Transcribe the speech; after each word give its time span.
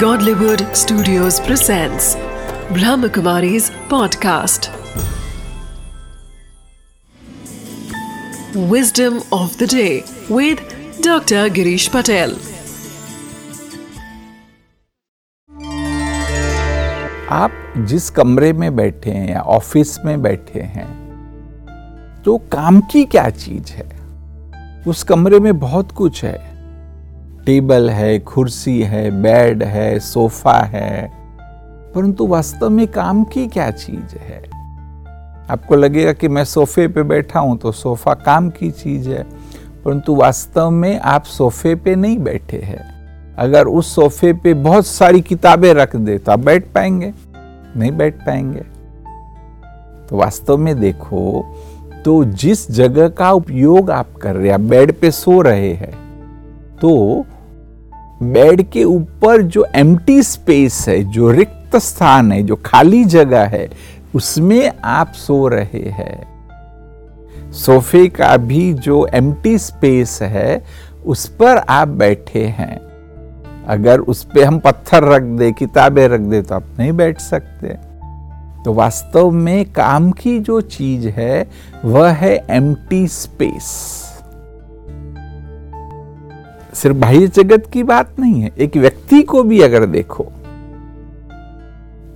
Godlywood 0.00 0.62
Studios 0.76 1.40
presents 1.40 2.16
Brahmakumari's 2.70 3.70
podcast. 3.90 4.66
Wisdom 8.54 9.22
of 9.32 9.56
the 9.56 9.66
day 9.66 10.04
with 10.28 10.60
Dr. 11.00 11.48
Girish 11.48 11.88
Patel. 11.90 12.34
आप 17.30 17.52
जिस 17.88 18.10
कमरे 18.10 18.52
में 18.52 18.76
बैठे 18.76 19.10
हैं 19.10 19.28
या 19.30 19.40
ऑफ़िस 19.56 19.98
में 20.04 20.20
बैठे 20.22 20.60
हैं 20.76 20.88
तो 22.24 22.36
काम 22.52 22.80
की 22.92 23.04
क्या 23.06 23.28
चीज़ 23.30 23.72
है 23.72 23.88
उस 24.86 25.02
कमरे 25.02 25.40
में 25.40 25.58
बहुत 25.58 25.92
कुछ 25.92 26.24
है 26.24 26.55
टेबल 27.46 27.90
है, 27.90 28.18
कुर्सी 28.18 28.80
है, 28.82 29.10
बेड 29.22 29.62
है, 29.62 29.98
सोफा 29.98 30.58
है। 30.62 31.10
परंतु 31.94 32.26
वास्तव 32.26 32.70
में 32.70 32.86
काम 32.88 33.22
की 33.24 33.46
क्या 33.48 33.70
चीज़ 33.70 34.16
है? 34.16 34.42
आपको 35.50 35.76
लगेगा 35.76 36.12
कि 36.12 36.28
मैं 36.28 36.44
सोफे 36.44 36.86
पे 36.88 37.02
बैठा 37.02 37.40
हूँ 37.40 37.56
तो 37.58 37.72
सोफा 37.72 38.14
काम 38.16 38.48
की 38.50 38.70
चीज़ 38.70 39.08
है, 39.08 39.22
परंतु 39.84 40.14
वास्तव 40.14 40.70
में 40.70 40.98
आप 40.98 41.24
सोफे 41.24 41.74
पे 41.74 41.94
नहीं 41.94 42.18
बैठे 42.18 42.58
हैं। 42.58 43.34
अगर 43.38 43.66
उस 43.66 43.94
सोफे 43.94 44.32
पे 44.32 44.54
बहुत 44.54 44.86
सारी 44.86 45.20
किताबें 45.20 45.72
रख 45.74 45.94
दे 45.96 46.16
तो 46.18 46.32
आप 46.32 46.38
बैठ 46.38 46.64
पाएँगे, 46.66 47.12
नहीं 47.76 47.92
बैठ 47.92 48.14
पाएँगे। 48.16 48.64
तो 50.08 50.16
वास्तव 50.16 50.56
में 50.56 50.78
देखो 50.80 51.44
तो 52.04 52.24
जिस 52.24 52.70
जगह 52.70 53.08
का 53.08 53.30
उपयोग 53.32 53.90
आप 53.90 54.14
कर 54.14 54.36
रहे 54.36 54.50
हैं 54.50 54.68
बेड 54.68 54.92
पे 54.92 55.10
सो 55.10 55.40
रहे 55.40 55.72
हैं 55.72 55.92
तो 56.76 57.24
बेड 58.22 58.70
के 58.70 58.84
ऊपर 58.84 59.42
जो 59.42 59.66
एम्प्टी 59.74 60.22
स्पेस 60.22 60.88
है, 60.88 61.04
जो 61.04 61.30
रिक्त 61.30 61.76
स्थान 61.76 62.32
है, 62.32 62.42
जो 62.42 62.56
खाली 62.56 63.04
जगह 63.04 63.44
है, 63.44 63.70
उसमें 64.14 64.72
आप 64.84 65.12
सो 65.12 65.48
रहे 65.48 65.88
हैं। 65.90 66.36
सोफे 67.52 68.08
का 68.08 68.36
भी 68.36 68.74
जो 68.74 69.06
एम्प्टी 69.06 69.58
स्पेस 69.58 70.22
है, 70.22 70.64
उस 71.06 71.26
पर 71.26 71.56
आप 71.56 71.88
बैठे 71.88 72.44
हैं। 72.44 72.80
अगर 73.66 74.00
उस 74.00 74.24
पर 74.24 74.44
हम 74.44 74.58
पत्थर 74.58 75.04
रख 75.04 75.22
दे, 75.22 75.52
किताबें 75.52 76.08
रख 76.08 76.20
दे 76.20 76.42
तो 76.42 76.54
आप 76.54 76.64
नहीं 76.78 76.92
बैठ 76.92 77.20
सकते। 77.20 77.68
तो 78.64 78.72
वास्तव 78.72 79.30
में 79.30 79.72
काम 79.72 80.10
की 80.10 80.38
जो 80.38 80.60
चीज़ 80.60 81.08
है, 81.08 81.50
वह 81.84 82.10
है 82.10 82.46
एम्प्टी 82.50 83.08
स्पेस 83.08 84.02
सिर्फ़ 86.76 86.96
बाह्य 86.96 87.26
जगत 87.26 87.66
की 87.72 87.82
बात 87.82 88.20
नहीं 88.20 88.40
है, 88.40 88.50
एक 88.58 88.76
व्यक्ति 88.76 89.22
को 89.22 89.42
भी 89.42 89.60
अगर 89.60 89.86
देखो, 89.86 90.26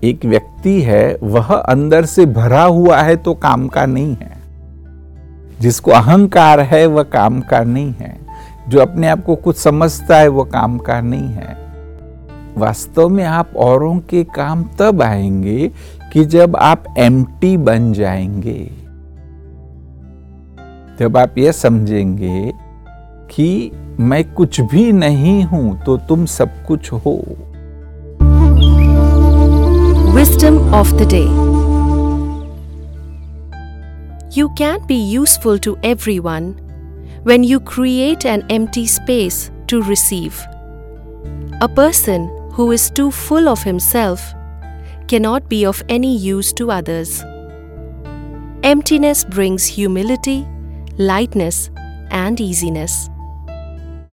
एक 0.04 0.24
व्यक्ति 0.24 0.82
है, 0.82 1.18
वह 1.22 1.44
अंदर 1.44 2.04
से 2.04 2.26
भरा 2.26 2.62
हुआ 2.62 2.98
है 2.98 3.16
तो 3.16 3.34
काम 3.34 3.68
का 3.68 3.86
नहीं 3.86 4.16
है। 4.16 4.36
जिसको 5.60 5.90
अहंकार 5.90 6.60
है, 6.60 6.86
वह 6.86 7.02
काम 7.02 7.40
का 7.40 7.60
नहीं 7.60 7.94
है। 7.98 8.16
जो 8.68 8.80
अपने 8.80 9.08
आप 9.08 9.24
को 9.24 9.36
कुछ 9.36 9.56
समझता 9.56 10.16
है, 10.16 10.28
वह 10.28 10.44
काम 10.44 10.78
का 10.78 11.00
नहीं 11.00 11.28
है। 11.28 11.56
वास्तव 12.56 13.08
में 13.08 13.24
आप 13.24 13.56
औरों 13.56 13.98
के 13.98 14.24
काम 14.24 14.64
तब 14.78 15.02
आएँगे 15.02 15.70
कि 16.12 16.24
जब 16.24 16.56
आप 16.56 16.84
एम्प्टी 16.98 17.56
बन 17.56 17.92
जाएँगे। 17.92 18.70
जब 21.00 21.16
आप 21.16 21.38
यह 21.38 21.52
समझेंगे 21.52 22.52
कि 23.30 23.72
मैं 23.99 24.23
कुछ 24.33 24.61
भी 24.61 24.91
नहीं 24.91 25.43
हूं 25.43 25.73
तो 25.85 25.97
तुम 26.09 26.25
सब 26.25 26.63
कुछ 26.67 26.91
हो 26.91 27.19
Wisdom 30.15 30.57
of 30.73 30.91
the 30.99 31.05
day 31.05 31.27
You 34.37 34.49
can 34.59 34.85
be 34.87 34.95
useful 34.95 35.57
to 35.59 35.77
everyone 35.83 36.47
when 37.23 37.43
you 37.43 37.59
create 37.59 38.25
an 38.25 38.43
empty 38.49 38.85
space 38.85 39.49
to 39.67 39.81
receive. 39.81 40.41
A 41.61 41.69
person 41.69 42.27
who 42.51 42.71
is 42.71 42.89
too 42.89 43.11
full 43.11 43.47
of 43.47 43.63
himself 43.63 44.33
cannot 45.07 45.47
be 45.47 45.65
of 45.65 45.83
any 45.89 46.15
use 46.15 46.51
to 46.53 46.69
others. 46.69 47.23
Emptiness 48.63 49.23
brings 49.23 49.65
humility, 49.65 50.45
lightness, 50.97 51.69
and 52.09 52.39
easiness. 52.41 53.09